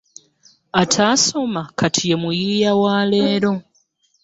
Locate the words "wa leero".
2.81-3.53